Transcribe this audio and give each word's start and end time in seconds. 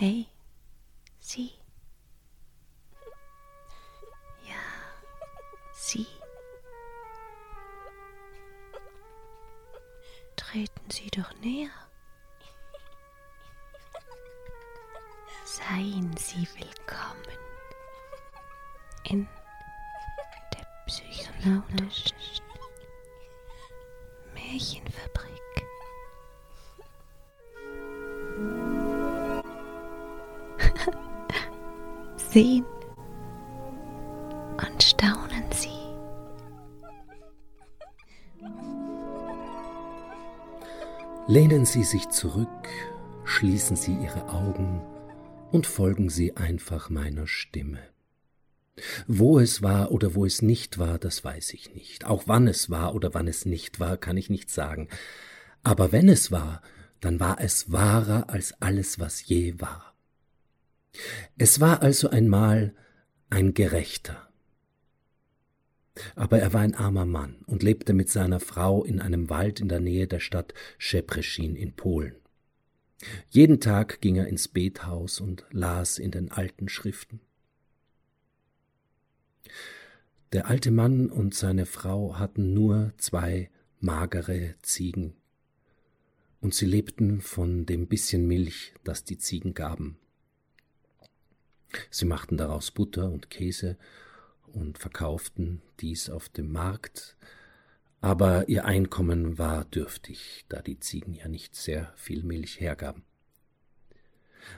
Hey, 0.00 0.28
Sie. 1.18 1.50
Ja, 4.46 4.54
Sie. 5.72 6.06
Treten 10.36 10.88
Sie 10.88 11.10
doch 11.10 11.34
näher. 11.40 11.70
Seien 15.44 16.16
Sie 16.16 16.46
willkommen 16.54 17.38
in 19.02 19.28
der 20.54 20.66
psychonautischen 20.86 22.16
Märchenfabrik. 24.32 25.27
Sehen 32.38 32.64
und 34.64 34.80
staunen 34.80 35.42
Sie. 35.50 35.70
Lehnen 41.26 41.66
Sie 41.66 41.82
sich 41.82 42.08
zurück, 42.10 42.68
schließen 43.24 43.74
Sie 43.74 43.92
Ihre 43.92 44.28
Augen 44.28 44.80
und 45.50 45.66
folgen 45.66 46.10
Sie 46.10 46.36
einfach 46.36 46.90
meiner 46.90 47.26
Stimme. 47.26 47.80
Wo 49.08 49.40
es 49.40 49.60
war 49.60 49.90
oder 49.90 50.14
wo 50.14 50.24
es 50.24 50.40
nicht 50.40 50.78
war, 50.78 51.00
das 51.00 51.24
weiß 51.24 51.54
ich 51.54 51.74
nicht. 51.74 52.04
Auch 52.04 52.22
wann 52.26 52.46
es 52.46 52.70
war 52.70 52.94
oder 52.94 53.14
wann 53.14 53.26
es 53.26 53.46
nicht 53.46 53.80
war, 53.80 53.96
kann 53.96 54.16
ich 54.16 54.30
nicht 54.30 54.48
sagen. 54.48 54.86
Aber 55.64 55.90
wenn 55.90 56.08
es 56.08 56.30
war, 56.30 56.62
dann 57.00 57.18
war 57.18 57.40
es 57.40 57.72
wahrer 57.72 58.30
als 58.30 58.62
alles, 58.62 59.00
was 59.00 59.26
je 59.26 59.60
war. 59.60 59.87
Es 61.40 61.60
war 61.60 61.82
also 61.82 62.10
einmal 62.10 62.74
ein 63.30 63.54
Gerechter. 63.54 64.28
Aber 66.16 66.40
er 66.40 66.52
war 66.52 66.62
ein 66.62 66.74
armer 66.74 67.06
Mann 67.06 67.44
und 67.46 67.62
lebte 67.62 67.92
mit 67.92 68.08
seiner 68.08 68.40
Frau 68.40 68.82
in 68.82 69.00
einem 69.00 69.30
Wald 69.30 69.60
in 69.60 69.68
der 69.68 69.78
Nähe 69.78 70.08
der 70.08 70.18
Stadt 70.18 70.52
Szepreschin 70.80 71.54
in 71.54 71.74
Polen. 71.74 72.16
Jeden 73.30 73.60
Tag 73.60 74.00
ging 74.00 74.16
er 74.16 74.26
ins 74.26 74.48
Bethaus 74.48 75.20
und 75.20 75.46
las 75.50 75.98
in 75.98 76.10
den 76.10 76.32
alten 76.32 76.68
Schriften. 76.68 77.20
Der 80.32 80.48
alte 80.48 80.72
Mann 80.72 81.08
und 81.08 81.34
seine 81.34 81.66
Frau 81.66 82.18
hatten 82.18 82.52
nur 82.52 82.92
zwei 82.98 83.48
magere 83.78 84.56
Ziegen, 84.62 85.14
und 86.40 86.54
sie 86.54 86.66
lebten 86.66 87.20
von 87.20 87.64
dem 87.64 87.86
bisschen 87.86 88.26
Milch, 88.26 88.74
das 88.82 89.04
die 89.04 89.18
Ziegen 89.18 89.54
gaben. 89.54 89.97
Sie 91.90 92.06
machten 92.06 92.36
daraus 92.36 92.70
Butter 92.70 93.10
und 93.10 93.30
Käse 93.30 93.76
und 94.52 94.78
verkauften 94.78 95.62
dies 95.80 96.10
auf 96.10 96.28
dem 96.28 96.50
Markt, 96.52 97.16
aber 98.00 98.48
ihr 98.48 98.64
Einkommen 98.64 99.38
war 99.38 99.64
dürftig, 99.64 100.44
da 100.48 100.62
die 100.62 100.78
Ziegen 100.78 101.14
ja 101.14 101.28
nicht 101.28 101.56
sehr 101.56 101.92
viel 101.96 102.22
Milch 102.22 102.60
hergaben. 102.60 103.02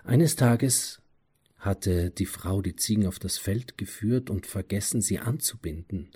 Eines 0.05 0.37
Tages 0.37 1.01
hatte 1.57 2.11
die 2.11 2.27
Frau 2.27 2.63
die 2.63 2.77
Ziegen 2.77 3.07
auf 3.07 3.19
das 3.19 3.39
Feld 3.39 3.77
geführt 3.77 4.31
und 4.31 4.47
vergessen, 4.47 5.03
sie 5.03 5.19
anzubinden. 5.19 6.11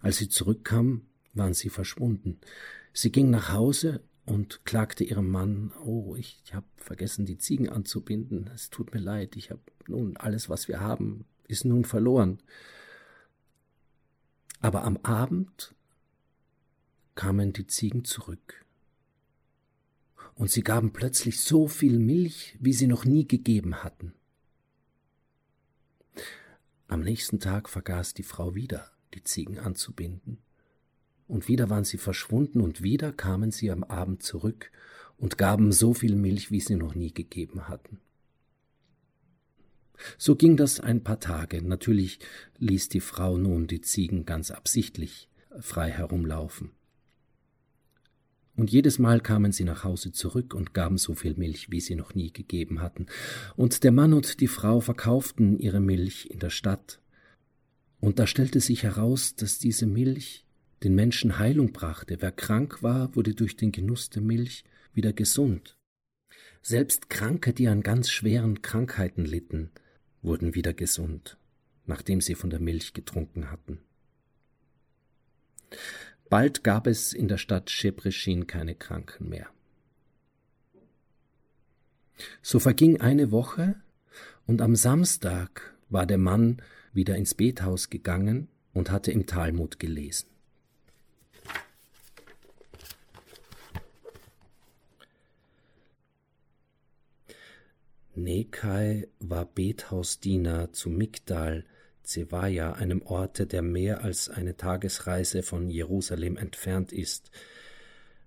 Als 0.00 0.18
sie 0.18 0.28
zurückkam, 0.28 1.06
waren 1.32 1.54
sie 1.54 1.70
verschwunden. 1.70 2.38
Sie 2.92 3.12
ging 3.12 3.30
nach 3.30 3.52
Hause 3.52 4.02
und 4.30 4.64
klagte 4.64 5.02
ihrem 5.02 5.28
Mann, 5.28 5.72
oh, 5.84 6.14
ich 6.14 6.40
habe 6.52 6.66
vergessen, 6.76 7.26
die 7.26 7.38
Ziegen 7.38 7.68
anzubinden. 7.68 8.48
Es 8.54 8.70
tut 8.70 8.94
mir 8.94 9.00
leid, 9.00 9.34
ich 9.34 9.50
habe 9.50 9.60
nun 9.88 10.16
alles, 10.16 10.48
was 10.48 10.68
wir 10.68 10.78
haben, 10.78 11.24
ist 11.48 11.64
nun 11.64 11.84
verloren. 11.84 12.40
Aber 14.60 14.84
am 14.84 14.98
Abend 14.98 15.74
kamen 17.16 17.52
die 17.52 17.66
Ziegen 17.66 18.04
zurück. 18.04 18.64
Und 20.36 20.48
sie 20.52 20.62
gaben 20.62 20.92
plötzlich 20.92 21.40
so 21.40 21.66
viel 21.66 21.98
Milch, 21.98 22.56
wie 22.60 22.72
sie 22.72 22.86
noch 22.86 23.04
nie 23.04 23.26
gegeben 23.26 23.82
hatten. 23.82 24.14
Am 26.86 27.00
nächsten 27.00 27.40
Tag 27.40 27.68
vergaß 27.68 28.14
die 28.14 28.22
Frau 28.22 28.54
wieder, 28.54 28.92
die 29.12 29.24
Ziegen 29.24 29.58
anzubinden. 29.58 30.38
Und 31.30 31.46
wieder 31.46 31.70
waren 31.70 31.84
sie 31.84 31.96
verschwunden 31.96 32.60
und 32.60 32.82
wieder 32.82 33.12
kamen 33.12 33.52
sie 33.52 33.70
am 33.70 33.84
Abend 33.84 34.20
zurück 34.20 34.72
und 35.16 35.38
gaben 35.38 35.70
so 35.70 35.94
viel 35.94 36.16
Milch, 36.16 36.50
wie 36.50 36.58
sie 36.58 36.74
noch 36.74 36.96
nie 36.96 37.14
gegeben 37.14 37.68
hatten. 37.68 38.00
So 40.18 40.34
ging 40.34 40.56
das 40.56 40.80
ein 40.80 41.04
paar 41.04 41.20
Tage. 41.20 41.62
Natürlich 41.62 42.18
ließ 42.58 42.88
die 42.88 43.00
Frau 43.00 43.38
nun 43.38 43.68
die 43.68 43.80
Ziegen 43.80 44.26
ganz 44.26 44.50
absichtlich 44.50 45.28
frei 45.60 45.92
herumlaufen. 45.92 46.72
Und 48.56 48.72
jedes 48.72 48.98
Mal 48.98 49.20
kamen 49.20 49.52
sie 49.52 49.64
nach 49.64 49.84
Hause 49.84 50.10
zurück 50.10 50.52
und 50.52 50.74
gaben 50.74 50.98
so 50.98 51.14
viel 51.14 51.34
Milch, 51.34 51.70
wie 51.70 51.80
sie 51.80 51.94
noch 51.94 52.16
nie 52.16 52.32
gegeben 52.32 52.80
hatten. 52.80 53.06
Und 53.54 53.84
der 53.84 53.92
Mann 53.92 54.14
und 54.14 54.40
die 54.40 54.48
Frau 54.48 54.80
verkauften 54.80 55.60
ihre 55.60 55.80
Milch 55.80 56.26
in 56.26 56.40
der 56.40 56.50
Stadt. 56.50 57.00
Und 58.00 58.18
da 58.18 58.26
stellte 58.26 58.58
sich 58.58 58.82
heraus, 58.82 59.36
dass 59.36 59.60
diese 59.60 59.86
Milch 59.86 60.44
den 60.82 60.94
Menschen 60.94 61.38
Heilung 61.38 61.72
brachte. 61.72 62.20
Wer 62.20 62.32
krank 62.32 62.82
war, 62.82 63.14
wurde 63.14 63.34
durch 63.34 63.56
den 63.56 63.72
Genuss 63.72 64.10
der 64.10 64.22
Milch 64.22 64.64
wieder 64.92 65.12
gesund. 65.12 65.76
Selbst 66.62 67.10
Kranke, 67.10 67.52
die 67.52 67.68
an 67.68 67.82
ganz 67.82 68.10
schweren 68.10 68.62
Krankheiten 68.62 69.24
litten, 69.24 69.70
wurden 70.22 70.54
wieder 70.54 70.74
gesund, 70.74 71.38
nachdem 71.86 72.20
sie 72.20 72.34
von 72.34 72.50
der 72.50 72.60
Milch 72.60 72.92
getrunken 72.92 73.50
hatten. 73.50 73.78
Bald 76.28 76.62
gab 76.62 76.86
es 76.86 77.12
in 77.12 77.28
der 77.28 77.38
Stadt 77.38 77.70
Schepreschin 77.70 78.46
keine 78.46 78.74
Kranken 78.74 79.28
mehr. 79.28 79.48
So 82.42 82.58
verging 82.58 83.00
eine 83.00 83.30
Woche, 83.30 83.76
und 84.46 84.60
am 84.60 84.76
Samstag 84.76 85.74
war 85.88 86.06
der 86.06 86.18
Mann 86.18 86.60
wieder 86.92 87.16
ins 87.16 87.34
Bethaus 87.34 87.88
gegangen 87.88 88.48
und 88.72 88.90
hatte 88.90 89.12
im 89.12 89.26
Talmud 89.26 89.78
gelesen. 89.78 90.28
Nekai 98.22 99.08
war 99.18 99.46
Bethausdiener 99.46 100.72
zu 100.72 100.90
Migdal, 100.90 101.64
Zevaja, 102.02 102.72
einem 102.72 103.02
Orte, 103.02 103.46
der 103.46 103.62
mehr 103.62 104.02
als 104.02 104.28
eine 104.28 104.56
Tagesreise 104.56 105.42
von 105.42 105.70
Jerusalem 105.70 106.36
entfernt 106.36 106.92
ist. 106.92 107.30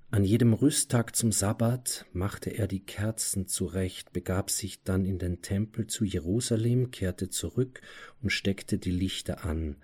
An 0.09 0.23
jedem 0.23 0.53
Rüsttag 0.53 1.15
zum 1.15 1.31
Sabbat 1.31 2.05
machte 2.13 2.51
er 2.51 2.67
die 2.67 2.85
Kerzen 2.85 3.47
zurecht, 3.47 4.13
begab 4.13 4.51
sich 4.51 4.83
dann 4.83 5.05
in 5.05 5.17
den 5.17 5.41
Tempel 5.41 5.87
zu 5.87 6.05
Jerusalem, 6.05 6.91
kehrte 6.91 7.29
zurück 7.29 7.81
und 8.21 8.29
steckte 8.29 8.77
die 8.77 8.91
Lichter 8.91 9.43
an. 9.43 9.77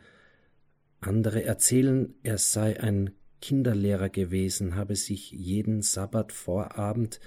Andere 1.01 1.43
erzählen, 1.43 2.13
er 2.23 2.37
sei 2.37 2.79
ein 2.79 3.11
Kinderlehrer 3.41 4.09
gewesen, 4.09 4.75
habe 4.75 4.95
sich 4.95 5.31
jeden 5.31 5.81
Sabbatvorabend 5.81 7.19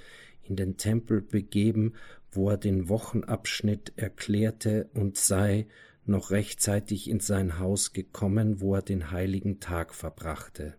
in 0.42 0.56
den 0.56 0.76
Tempel 0.76 1.20
begeben, 1.20 1.94
wo 2.30 2.50
er 2.50 2.56
den 2.56 2.88
Wochenabschnitt 2.88 3.92
erklärte 3.96 4.88
und 4.94 5.16
sei 5.16 5.66
noch 6.04 6.30
rechtzeitig 6.30 7.08
in 7.08 7.20
sein 7.20 7.58
Haus 7.58 7.92
gekommen, 7.92 8.60
wo 8.60 8.74
er 8.74 8.82
den 8.82 9.10
heiligen 9.10 9.60
Tag 9.60 9.94
verbrachte. 9.94 10.74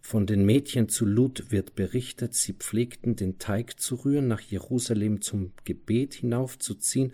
Von 0.00 0.26
den 0.26 0.44
Mädchen 0.44 0.88
zu 0.88 1.04
Lut 1.04 1.50
wird 1.50 1.74
berichtet, 1.74 2.34
sie 2.34 2.52
pflegten 2.52 3.16
den 3.16 3.38
Teig 3.38 3.80
zu 3.80 3.96
rühren, 3.96 4.28
nach 4.28 4.40
Jerusalem 4.40 5.20
zum 5.20 5.52
Gebet 5.64 6.14
hinaufzuziehen 6.14 7.12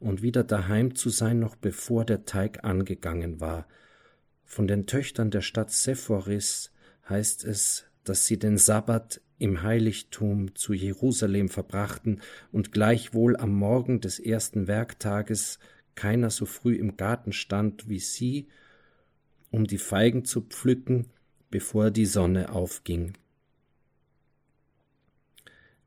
und 0.00 0.20
wieder 0.20 0.42
daheim 0.42 0.96
zu 0.96 1.10
sein, 1.10 1.38
noch 1.38 1.54
bevor 1.54 2.04
der 2.04 2.24
Teig 2.24 2.64
angegangen 2.64 3.40
war. 3.40 3.68
Von 4.44 4.66
den 4.66 4.86
Töchtern 4.86 5.30
der 5.30 5.42
Stadt 5.42 5.70
Sephoris 5.70 6.72
heißt 7.08 7.44
es, 7.44 7.86
dass 8.04 8.26
sie 8.26 8.38
den 8.38 8.58
Sabbat 8.58 9.20
im 9.38 9.62
Heiligtum 9.62 10.54
zu 10.54 10.72
Jerusalem 10.72 11.48
verbrachten 11.48 12.20
und 12.52 12.72
gleichwohl 12.72 13.36
am 13.36 13.52
Morgen 13.52 14.00
des 14.00 14.18
ersten 14.18 14.66
Werktages 14.68 15.58
keiner 15.94 16.30
so 16.30 16.46
früh 16.46 16.76
im 16.76 16.96
Garten 16.96 17.32
stand 17.32 17.88
wie 17.88 17.98
sie, 17.98 18.48
um 19.50 19.66
die 19.66 19.78
Feigen 19.78 20.24
zu 20.24 20.42
pflücken, 20.42 21.06
bevor 21.50 21.90
die 21.90 22.06
Sonne 22.06 22.50
aufging. 22.50 23.14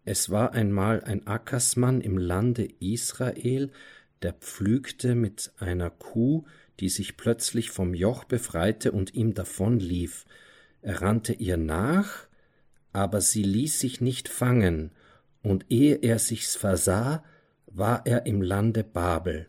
Es 0.05 0.29
war 0.29 0.53
einmal 0.53 1.03
ein 1.03 1.27
Ackersmann 1.27 1.99
im 1.99 2.17
Lande 2.17 2.69
Israel, 2.79 3.71
der 4.21 4.31
pflügte 4.31 5.15
mit 5.15 5.51
einer 5.57 5.89
Kuh, 5.89 6.45
die 6.79 6.89
sich 6.89 7.17
plötzlich 7.17 7.71
vom 7.71 7.93
Joch 7.93 8.23
befreite 8.23 8.93
und 8.93 9.13
ihm 9.15 9.33
davonlief. 9.33 10.25
Er 10.87 11.01
rannte 11.01 11.33
ihr 11.33 11.57
nach, 11.57 12.27
aber 12.93 13.19
sie 13.19 13.43
ließ 13.43 13.77
sich 13.77 13.99
nicht 13.99 14.29
fangen, 14.29 14.91
und 15.43 15.65
ehe 15.67 15.95
er 15.95 16.17
sich's 16.17 16.55
versah, 16.55 17.25
war 17.65 18.05
er 18.05 18.25
im 18.25 18.41
Lande 18.41 18.85
Babel. 18.85 19.47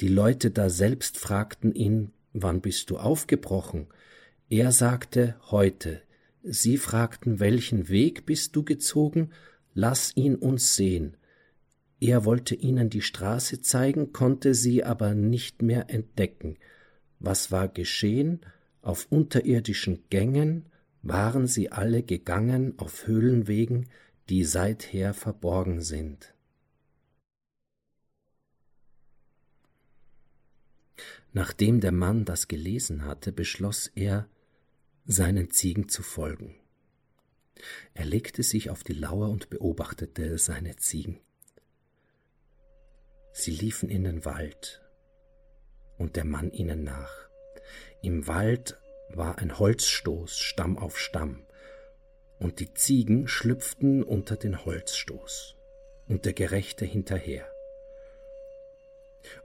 Die 0.00 0.08
Leute 0.08 0.50
da 0.50 0.68
selbst 0.68 1.16
fragten 1.16 1.76
ihn, 1.76 2.10
wann 2.32 2.60
bist 2.60 2.90
du 2.90 2.98
aufgebrochen? 2.98 3.86
Er 4.48 4.72
sagte, 4.72 5.36
heute. 5.52 6.02
Sie 6.42 6.76
fragten, 6.76 7.38
welchen 7.38 7.88
Weg 7.88 8.26
bist 8.26 8.56
du 8.56 8.64
gezogen? 8.64 9.30
Lass 9.74 10.10
ihn 10.16 10.34
uns 10.34 10.74
sehen. 10.74 11.16
Er 12.00 12.24
wollte 12.24 12.54
ihnen 12.54 12.88
die 12.88 13.02
Straße 13.02 13.60
zeigen, 13.60 14.12
konnte 14.12 14.54
sie 14.54 14.82
aber 14.82 15.14
nicht 15.14 15.60
mehr 15.60 15.90
entdecken. 15.90 16.56
Was 17.18 17.52
war 17.52 17.68
geschehen? 17.68 18.40
Auf 18.80 19.06
unterirdischen 19.10 20.04
Gängen 20.08 20.64
waren 21.02 21.46
sie 21.46 21.70
alle 21.70 22.02
gegangen 22.02 22.78
auf 22.78 23.06
Höhlenwegen, 23.06 23.90
die 24.30 24.44
seither 24.44 25.12
verborgen 25.12 25.82
sind. 25.82 26.34
Nachdem 31.32 31.80
der 31.80 31.92
Mann 31.92 32.24
das 32.24 32.48
gelesen 32.48 33.04
hatte, 33.04 33.30
beschloss 33.30 33.88
er, 33.94 34.26
seinen 35.04 35.50
Ziegen 35.50 35.88
zu 35.88 36.02
folgen. 36.02 36.56
Er 37.92 38.06
legte 38.06 38.42
sich 38.42 38.70
auf 38.70 38.82
die 38.84 38.94
Lauer 38.94 39.28
und 39.28 39.50
beobachtete 39.50 40.38
seine 40.38 40.76
Ziegen. 40.76 41.20
Sie 43.32 43.52
liefen 43.52 43.88
in 43.88 44.04
den 44.04 44.24
Wald, 44.24 44.82
und 45.98 46.16
der 46.16 46.24
Mann 46.24 46.50
ihnen 46.50 46.82
nach. 46.82 47.28
Im 48.02 48.26
Wald 48.26 48.78
war 49.08 49.38
ein 49.38 49.58
Holzstoß 49.58 50.38
Stamm 50.38 50.78
auf 50.78 50.98
Stamm, 50.98 51.46
und 52.38 52.60
die 52.60 52.72
Ziegen 52.74 53.28
schlüpften 53.28 54.02
unter 54.02 54.36
den 54.36 54.64
Holzstoß, 54.64 55.56
und 56.08 56.24
der 56.24 56.32
Gerechte 56.32 56.84
hinterher. 56.84 57.46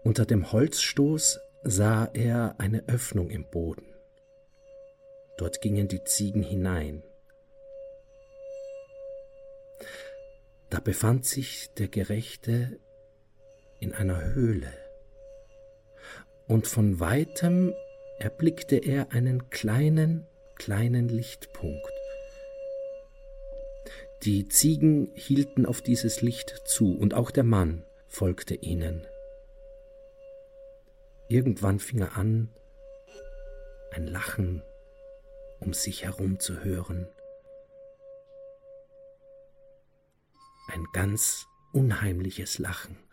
Unter 0.03 0.25
dem 0.25 0.51
Holzstoß 0.51 1.39
sah 1.63 2.09
er 2.13 2.55
eine 2.59 2.87
Öffnung 2.87 3.29
im 3.29 3.49
Boden. 3.49 3.93
Dort 5.37 5.61
gingen 5.61 5.87
die 5.87 6.03
Ziegen 6.03 6.43
hinein. 6.43 7.03
Da 10.69 10.79
befand 10.79 11.25
sich 11.25 11.69
der 11.77 11.87
Gerechte 11.87 12.79
in 13.85 13.93
einer 13.93 14.33
Höhle, 14.33 14.73
und 16.47 16.67
von 16.67 16.99
weitem 16.99 17.73
erblickte 18.19 18.77
er 18.77 19.11
einen 19.11 19.49
kleinen, 19.49 20.27
kleinen 20.55 21.07
Lichtpunkt. 21.07 21.91
Die 24.23 24.47
Ziegen 24.47 25.11
hielten 25.13 25.65
auf 25.65 25.81
dieses 25.81 26.21
Licht 26.21 26.63
zu, 26.65 26.97
und 26.97 27.13
auch 27.13 27.31
der 27.31 27.43
Mann 27.43 27.85
folgte 28.07 28.55
ihnen. 28.55 29.05
Irgendwann 31.27 31.79
fing 31.79 32.01
er 32.01 32.17
an, 32.17 32.49
ein 33.91 34.07
Lachen 34.07 34.61
um 35.59 35.73
sich 35.73 36.03
herum 36.03 36.39
zu 36.39 36.63
hören. 36.63 37.07
Ein 40.67 40.85
ganz 40.93 41.45
unheimliches 41.73 42.59
Lachen. 42.59 43.04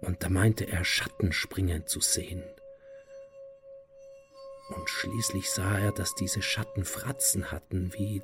Und 0.00 0.22
da 0.22 0.28
meinte 0.28 0.66
er 0.66 0.84
Schatten 0.84 1.32
springen 1.32 1.86
zu 1.86 2.00
sehen. 2.00 2.42
Und 4.68 4.88
schließlich 4.90 5.50
sah 5.50 5.78
er, 5.78 5.92
dass 5.92 6.14
diese 6.14 6.42
Schatten 6.42 6.84
Fratzen 6.84 7.52
hatten 7.52 7.92
wie 7.94 8.22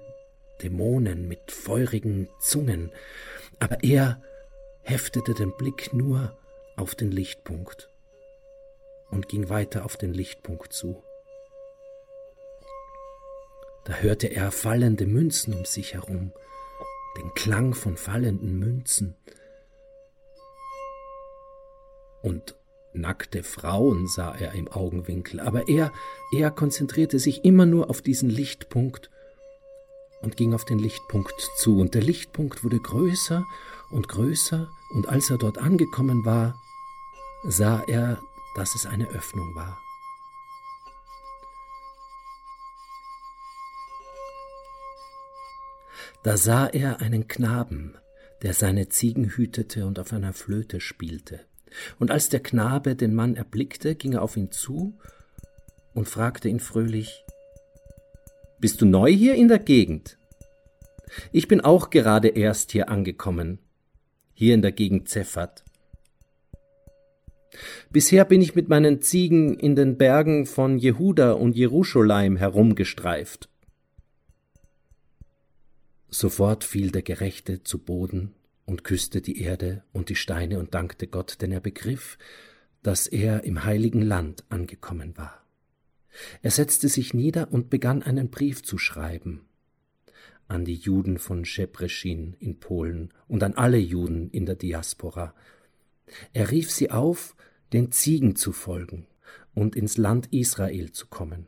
Dämonen 0.60 1.28
mit 1.28 1.50
feurigen 1.50 2.28
Zungen, 2.40 2.92
aber 3.58 3.82
er 3.82 4.22
heftete 4.82 5.34
den 5.34 5.56
Blick 5.56 5.92
nur 5.92 6.36
auf 6.76 6.94
den 6.94 7.10
Lichtpunkt 7.10 7.88
und 9.10 9.28
ging 9.28 9.48
weiter 9.48 9.84
auf 9.84 9.96
den 9.96 10.14
Lichtpunkt 10.14 10.72
zu. 10.72 11.02
Da 13.84 13.94
hörte 13.94 14.28
er 14.28 14.52
fallende 14.52 15.06
Münzen 15.06 15.54
um 15.54 15.64
sich 15.64 15.94
herum, 15.94 16.32
den 17.18 17.34
Klang 17.34 17.74
von 17.74 17.96
fallenden 17.96 18.58
Münzen. 18.58 19.16
Und 22.22 22.56
nackte 22.94 23.42
Frauen 23.42 24.06
sah 24.06 24.34
er 24.34 24.52
im 24.52 24.68
Augenwinkel, 24.68 25.40
aber 25.40 25.68
er, 25.68 25.92
er 26.32 26.50
konzentrierte 26.50 27.18
sich 27.18 27.44
immer 27.44 27.66
nur 27.66 27.90
auf 27.90 28.02
diesen 28.02 28.30
Lichtpunkt 28.30 29.10
und 30.20 30.36
ging 30.36 30.54
auf 30.54 30.64
den 30.64 30.78
Lichtpunkt 30.78 31.34
zu, 31.58 31.78
und 31.80 31.94
der 31.94 32.02
Lichtpunkt 32.02 32.64
wurde 32.64 32.78
größer 32.78 33.44
und 33.90 34.08
größer, 34.08 34.68
und 34.94 35.08
als 35.08 35.30
er 35.30 35.38
dort 35.38 35.58
angekommen 35.58 36.24
war, 36.24 36.54
sah 37.44 37.82
er, 37.86 38.20
dass 38.54 38.74
es 38.74 38.86
eine 38.86 39.08
Öffnung 39.08 39.54
war. 39.54 39.78
Da 46.22 46.36
sah 46.36 46.66
er 46.66 47.00
einen 47.00 47.26
Knaben, 47.26 47.96
der 48.42 48.54
seine 48.54 48.88
Ziegen 48.88 49.30
hütete 49.30 49.86
und 49.86 49.98
auf 49.98 50.12
einer 50.12 50.32
Flöte 50.32 50.80
spielte. 50.80 51.40
Und 51.98 52.10
als 52.10 52.28
der 52.28 52.40
Knabe 52.40 52.96
den 52.96 53.14
Mann 53.14 53.36
erblickte, 53.36 53.94
ging 53.94 54.14
er 54.14 54.22
auf 54.22 54.36
ihn 54.36 54.50
zu 54.50 54.98
und 55.94 56.08
fragte 56.08 56.48
ihn 56.48 56.60
fröhlich 56.60 57.24
Bist 58.60 58.80
du 58.80 58.86
neu 58.86 59.10
hier 59.12 59.34
in 59.34 59.48
der 59.48 59.58
Gegend? 59.58 60.16
Ich 61.30 61.48
bin 61.48 61.60
auch 61.60 61.90
gerade 61.90 62.28
erst 62.28 62.72
hier 62.72 62.88
angekommen, 62.88 63.58
hier 64.34 64.54
in 64.54 64.62
der 64.62 64.72
Gegend 64.72 65.08
Zephat. 65.08 65.64
Bisher 67.90 68.24
bin 68.24 68.40
ich 68.40 68.54
mit 68.54 68.70
meinen 68.70 69.02
Ziegen 69.02 69.58
in 69.58 69.76
den 69.76 69.98
Bergen 69.98 70.46
von 70.46 70.78
Jehuda 70.78 71.32
und 71.32 71.54
Jerusalem 71.54 72.36
herumgestreift. 72.36 73.50
Sofort 76.08 76.64
fiel 76.64 76.90
der 76.90 77.02
Gerechte 77.02 77.62
zu 77.62 77.78
Boden 77.78 78.34
und 78.64 78.84
küsste 78.84 79.20
die 79.20 79.40
Erde 79.40 79.84
und 79.92 80.08
die 80.08 80.16
Steine 80.16 80.58
und 80.58 80.74
dankte 80.74 81.06
Gott, 81.06 81.38
denn 81.40 81.52
er 81.52 81.60
begriff, 81.60 82.18
dass 82.82 83.06
er 83.06 83.44
im 83.44 83.64
heiligen 83.64 84.02
Land 84.02 84.44
angekommen 84.48 85.16
war. 85.16 85.44
Er 86.42 86.50
setzte 86.50 86.88
sich 86.88 87.14
nieder 87.14 87.52
und 87.52 87.70
begann 87.70 88.02
einen 88.02 88.30
Brief 88.30 88.62
zu 88.62 88.78
schreiben 88.78 89.46
an 90.48 90.64
die 90.64 90.74
Juden 90.74 91.18
von 91.18 91.44
Szebreschin 91.44 92.36
in 92.38 92.60
Polen 92.60 93.08
und 93.26 93.42
an 93.42 93.54
alle 93.54 93.78
Juden 93.78 94.28
in 94.30 94.44
der 94.44 94.54
Diaspora. 94.54 95.34
Er 96.34 96.50
rief 96.50 96.70
sie 96.70 96.90
auf, 96.90 97.34
den 97.72 97.90
Ziegen 97.90 98.36
zu 98.36 98.52
folgen 98.52 99.06
und 99.54 99.74
ins 99.76 99.96
Land 99.96 100.28
Israel 100.30 100.92
zu 100.92 101.06
kommen. 101.06 101.46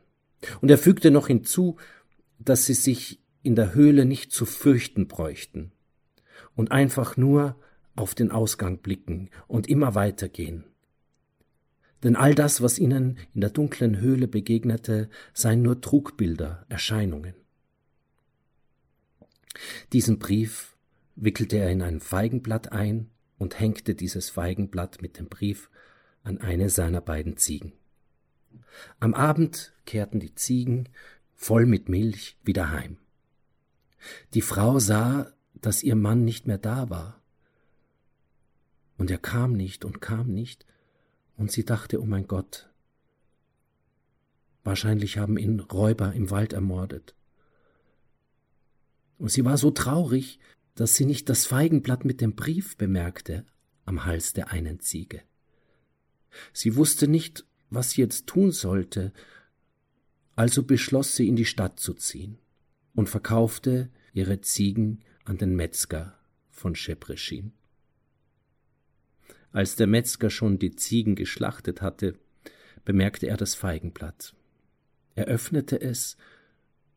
Und 0.59 0.71
er 0.71 0.79
fügte 0.79 1.11
noch 1.11 1.27
hinzu, 1.27 1.77
dass 2.39 2.65
sie 2.65 2.73
sich 2.73 3.21
in 3.43 3.55
der 3.55 3.75
Höhle 3.75 4.05
nicht 4.05 4.31
zu 4.31 4.45
fürchten 4.45 5.07
bräuchten 5.07 5.71
und 6.55 6.71
einfach 6.71 7.17
nur 7.17 7.55
auf 7.95 8.15
den 8.15 8.31
Ausgang 8.31 8.79
blicken 8.79 9.29
und 9.47 9.67
immer 9.67 9.95
weitergehen. 9.95 10.65
Denn 12.03 12.15
all 12.15 12.35
das, 12.35 12.61
was 12.61 12.77
ihnen 12.77 13.17
in 13.33 13.41
der 13.41 13.49
dunklen 13.49 13.99
Höhle 13.99 14.27
begegnete, 14.27 15.09
seien 15.33 15.61
nur 15.61 15.81
Trugbilder, 15.81 16.65
Erscheinungen. 16.69 17.33
Diesen 19.93 20.19
Brief 20.19 20.75
wickelte 21.15 21.57
er 21.57 21.71
in 21.71 21.81
ein 21.81 22.01
Feigenblatt 22.01 22.71
ein 22.71 23.09
und 23.37 23.59
hängte 23.59 23.95
dieses 23.95 24.29
Feigenblatt 24.29 25.01
mit 25.01 25.17
dem 25.17 25.27
Brief 25.27 25.69
an 26.23 26.39
eine 26.39 26.69
seiner 26.69 27.01
beiden 27.01 27.37
Ziegen. 27.37 27.73
Am 28.99 29.13
Abend 29.13 29.73
kehrten 29.85 30.19
die 30.19 30.35
Ziegen 30.35 30.89
voll 31.33 31.65
mit 31.65 31.89
Milch 31.89 32.37
wieder 32.43 32.71
heim. 32.71 32.97
Die 34.33 34.41
Frau 34.41 34.79
sah, 34.79 35.31
dass 35.65 35.81
ihr 35.81 35.95
Mann 35.95 36.23
nicht 36.23 36.45
mehr 36.45 36.59
da 36.59 36.91
war. 36.91 37.23
Und 38.97 39.09
er 39.09 39.17
kam 39.17 39.53
nicht 39.53 39.83
und 39.83 39.99
kam 39.99 40.31
nicht, 40.31 40.63
und 41.37 41.51
sie 41.51 41.65
dachte, 41.65 41.99
oh 41.99 42.05
mein 42.05 42.27
Gott, 42.27 42.69
wahrscheinlich 44.63 45.17
haben 45.17 45.37
ihn 45.37 45.59
Räuber 45.59 46.13
im 46.13 46.29
Wald 46.29 46.53
ermordet. 46.53 47.15
Und 49.17 49.31
sie 49.31 49.43
war 49.43 49.57
so 49.57 49.71
traurig, 49.71 50.39
dass 50.75 50.95
sie 50.95 51.05
nicht 51.05 51.29
das 51.29 51.47
Feigenblatt 51.47 52.05
mit 52.05 52.21
dem 52.21 52.35
Brief 52.35 52.77
bemerkte 52.77 53.43
am 53.85 54.05
Hals 54.05 54.33
der 54.33 54.51
einen 54.51 54.79
Ziege. 54.79 55.23
Sie 56.53 56.75
wusste 56.75 57.07
nicht, 57.07 57.43
was 57.71 57.91
sie 57.91 58.01
jetzt 58.01 58.27
tun 58.27 58.51
sollte, 58.51 59.13
also 60.35 60.61
beschloss 60.61 61.15
sie 61.15 61.27
in 61.27 61.35
die 61.35 61.45
Stadt 61.45 61.79
zu 61.79 61.95
ziehen 61.95 62.37
und 62.93 63.09
verkaufte 63.09 63.89
ihre 64.13 64.41
Ziegen 64.41 65.03
an 65.25 65.37
den 65.37 65.55
Metzger 65.55 66.17
von 66.49 66.75
Schebreschin. 66.75 67.51
Als 69.51 69.75
der 69.75 69.87
Metzger 69.87 70.29
schon 70.29 70.59
die 70.59 70.75
Ziegen 70.75 71.15
geschlachtet 71.15 71.81
hatte, 71.81 72.17
bemerkte 72.83 73.27
er 73.27 73.37
das 73.37 73.55
Feigenblatt. 73.55 74.35
Er 75.15 75.25
öffnete 75.25 75.79
es 75.81 76.17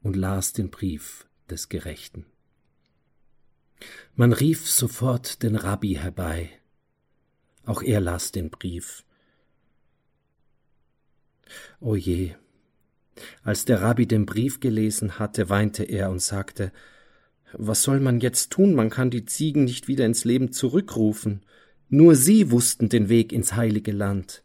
und 0.02 0.16
las 0.16 0.52
den 0.52 0.70
Brief 0.70 1.26
des 1.50 1.68
Gerechten. 1.68 2.26
Man 4.14 4.32
rief 4.32 4.68
sofort 4.70 5.42
den 5.42 5.54
Rabbi 5.54 5.94
herbei. 5.94 6.50
Auch 7.64 7.82
er 7.82 8.00
las 8.00 8.32
den 8.32 8.50
Brief. 8.50 9.04
O 11.80 11.94
je, 11.94 12.34
als 13.42 13.64
der 13.64 13.80
Rabbi 13.80 14.06
den 14.06 14.26
Brief 14.26 14.60
gelesen 14.60 15.18
hatte, 15.18 15.48
weinte 15.48 15.84
er 15.84 16.10
und 16.10 16.20
sagte, 16.20 16.72
was 17.52 17.82
soll 17.82 18.00
man 18.00 18.20
jetzt 18.20 18.50
tun? 18.50 18.74
Man 18.74 18.90
kann 18.90 19.10
die 19.10 19.24
Ziegen 19.24 19.64
nicht 19.64 19.88
wieder 19.88 20.06
ins 20.06 20.24
Leben 20.24 20.52
zurückrufen. 20.52 21.42
Nur 21.88 22.14
sie 22.14 22.50
wussten 22.50 22.88
den 22.88 23.08
Weg 23.08 23.32
ins 23.32 23.54
heilige 23.54 23.92
Land. 23.92 24.42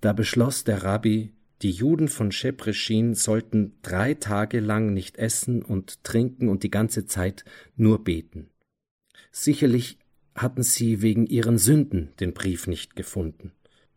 Da 0.00 0.12
beschloss 0.12 0.64
der 0.64 0.82
Rabbi, 0.82 1.32
die 1.62 1.70
Juden 1.70 2.08
von 2.08 2.32
Shepreschin 2.32 3.14
sollten 3.14 3.74
drei 3.82 4.14
Tage 4.14 4.60
lang 4.60 4.94
nicht 4.94 5.18
essen 5.18 5.62
und 5.62 6.02
trinken 6.04 6.48
und 6.48 6.62
die 6.62 6.70
ganze 6.70 7.04
Zeit 7.04 7.44
nur 7.76 8.02
beten. 8.02 8.48
Sicherlich 9.30 9.98
hatten 10.34 10.62
sie 10.62 11.02
wegen 11.02 11.26
ihren 11.26 11.58
Sünden 11.58 12.12
den 12.18 12.32
Brief 12.32 12.66
nicht 12.66 12.96
gefunden 12.96 13.52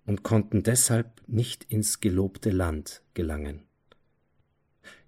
und 0.05 0.23
konnten 0.23 0.63
deshalb 0.63 1.21
nicht 1.27 1.63
ins 1.71 2.01
gelobte 2.01 2.49
Land 2.49 3.01
gelangen. 3.13 3.61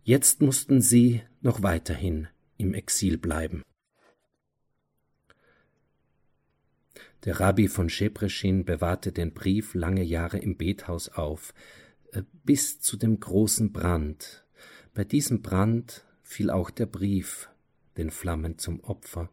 Jetzt 0.07 0.39
mussten 0.39 0.81
sie 0.81 1.23
noch 1.41 1.63
weiterhin 1.63 2.27
im 2.57 2.75
Exil 2.75 3.17
bleiben. 3.17 3.63
Der 7.23 7.39
Rabbi 7.39 7.67
von 7.67 7.89
Shepreschin 7.89 8.65
bewahrte 8.65 9.11
den 9.11 9.33
Brief 9.33 9.73
lange 9.73 10.03
Jahre 10.03 10.37
im 10.37 10.57
Bethaus 10.57 11.09
auf, 11.09 11.55
äh, 12.11 12.21
bis 12.43 12.79
zu 12.79 12.97
dem 12.97 13.19
großen 13.19 13.73
Brand. 13.73 14.45
Bei 14.93 15.03
diesem 15.03 15.41
Brand 15.41 16.05
fiel 16.21 16.51
auch 16.51 16.69
der 16.69 16.85
Brief 16.85 17.49
den 17.97 18.11
Flammen 18.11 18.59
zum 18.59 18.81
Opfer. 18.81 19.31